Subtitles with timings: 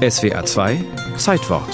[0.00, 0.82] SWA 2
[1.18, 1.68] Zeitwort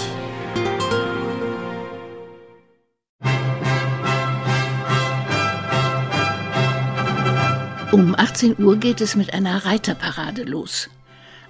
[7.93, 10.91] Um 18 Uhr geht es mit einer Reiterparade los.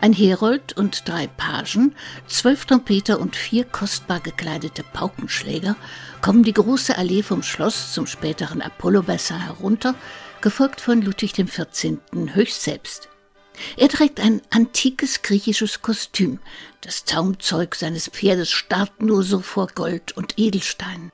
[0.03, 1.95] Ein Herold und drei Pagen,
[2.27, 5.77] zwölf Trompeter und vier kostbar gekleidete Paukenschläger
[6.21, 9.95] kommen die große Allee vom Schloss zum späteren Apollo-Bassin herunter,
[10.43, 12.01] gefolgt von Ludwig XIV.
[12.35, 13.09] höchst selbst.
[13.77, 16.39] Er trägt ein antikes griechisches Kostüm.
[16.81, 21.11] Das Zaumzeug seines Pferdes starrt nur so vor Gold und Edelsteinen.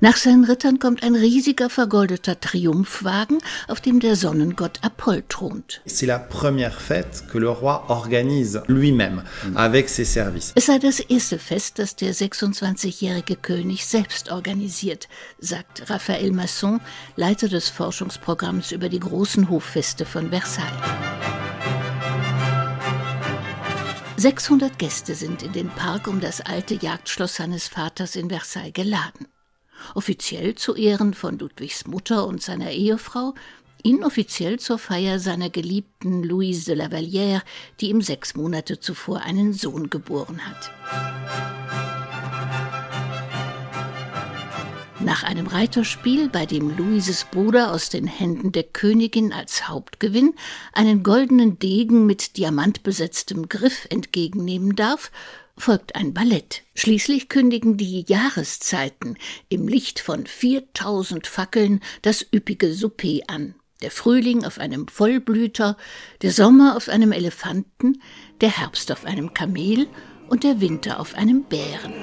[0.00, 5.80] Nach seinen Rittern kommt ein riesiger vergoldeter Triumphwagen, auf dem der Sonnengott Apoll thront.
[5.86, 9.22] C'est la première fête que le roi organise lui-même
[9.54, 10.52] avec ses services.
[10.54, 15.08] Es sei das erste Fest, das der 26-jährige König selbst organisiert,
[15.38, 16.80] sagt Raphael Masson,
[17.16, 21.05] Leiter des Forschungsprogramms über die großen Hoffeste von Versailles.
[24.26, 29.28] 600 Gäste sind in den Park um das alte Jagdschloss seines Vaters in Versailles geladen.
[29.94, 33.34] Offiziell zu Ehren von Ludwigs Mutter und seiner Ehefrau,
[33.84, 37.42] inoffiziell zur Feier seiner geliebten Louise de la Vallière,
[37.80, 41.65] die ihm sechs Monate zuvor einen Sohn geboren hat.
[45.06, 50.34] Nach einem Reiterspiel, bei dem Louises Bruder aus den Händen der Königin als Hauptgewinn
[50.72, 55.12] einen goldenen Degen mit diamantbesetztem Griff entgegennehmen darf,
[55.56, 56.64] folgt ein Ballett.
[56.74, 59.16] Schließlich kündigen die Jahreszeiten
[59.48, 63.54] im Licht von 4000 Fackeln das üppige Souper an.
[63.82, 65.76] Der Frühling auf einem Vollblüter,
[66.22, 68.02] der Sommer auf einem Elefanten,
[68.40, 69.86] der Herbst auf einem Kamel
[70.28, 71.94] und der Winter auf einem Bären.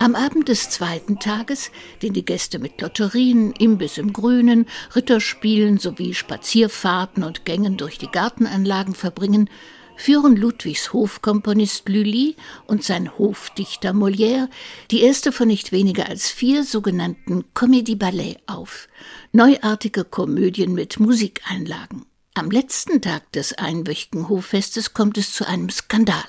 [0.00, 1.70] Am Abend des zweiten Tages,
[2.02, 4.66] den die Gäste mit Lotterien, Imbiss im Grünen,
[4.96, 9.48] Ritterspielen sowie Spazierfahrten und Gängen durch die Gartenanlagen verbringen,
[9.96, 12.34] führen Ludwigs Hofkomponist Lully
[12.66, 14.48] und sein Hofdichter Molière
[14.90, 18.88] die erste von nicht weniger als vier sogenannten Comédie Ballet auf,
[19.32, 22.06] neuartige Komödien mit Musikeinlagen.
[22.36, 26.24] Am letzten Tag des einwöchigen Hoffestes kommt es zu einem Skandal.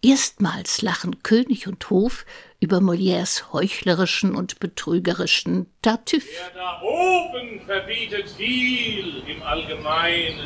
[0.00, 2.24] Erstmals lachen König und Hof
[2.60, 6.26] über Molières heuchlerischen und betrügerischen Tartuffe.
[6.54, 10.40] Der da oben verbietet viel im Allgemeinen.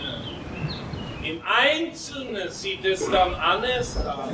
[1.22, 4.32] Im Einzelnen sieht es dann anders aus.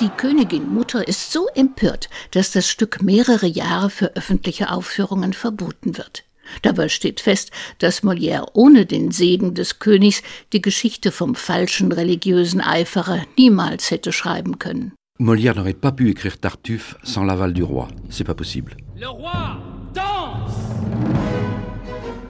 [0.00, 5.96] Die Königin Mutter ist so empört, dass das Stück mehrere Jahre für öffentliche Aufführungen verboten
[5.96, 6.24] wird.
[6.62, 10.22] Dabei steht fest, dass Molière ohne den Segen des Königs
[10.52, 14.92] die Geschichte vom falschen religiösen Eiferer niemals hätte schreiben können.
[15.18, 17.86] Molière n'aurait pas pu écrire Tartuffe sans l'aval du roi.
[18.10, 18.76] C'est pas possible.
[18.96, 19.58] Le roi
[19.94, 20.64] danse!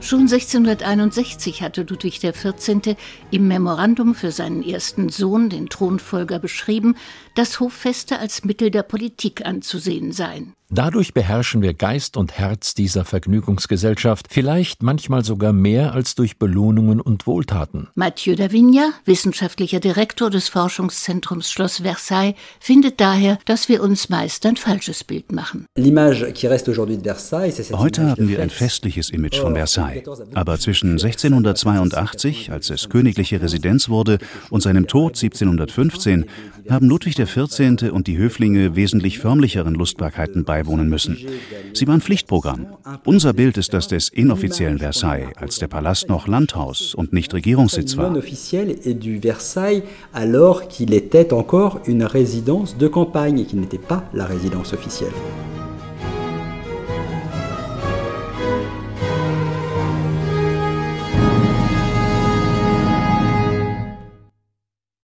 [0.05, 2.95] Schon 1661 hatte Ludwig XIV.
[3.31, 6.93] im Memorandum für seinen ersten Sohn, den Thronfolger, beschrieben,
[7.33, 10.53] dass Hoffeste als Mittel der Politik anzusehen seien.
[10.75, 16.99] Dadurch beherrschen wir Geist und Herz dieser Vergnügungsgesellschaft, vielleicht manchmal sogar mehr als durch Belohnungen
[16.99, 17.87] und Wohltaten.
[17.95, 24.57] Mathieu Davigna, wissenschaftlicher Direktor des Forschungszentrums Schloss Versailles, findet daher, dass wir uns meist ein
[24.57, 25.65] falsches Bild machen.
[25.77, 25.85] Heute
[28.09, 30.03] haben wir ein festliches Image von Versailles.
[30.33, 34.17] Aber zwischen 1682, als es königliche Residenz wurde,
[34.49, 36.25] und seinem Tod 1715
[36.69, 37.93] haben Ludwig XIV.
[37.93, 41.17] und die Höflinge wesentlich förmlicheren Lustbarkeiten beiwohnen müssen.
[41.73, 42.67] Sie waren Pflichtprogramm.
[43.03, 47.97] Unser Bild ist das des inoffiziellen Versailles, als der Palast noch Landhaus und nicht Regierungssitz
[47.97, 48.15] war.
[50.13, 50.61] alors.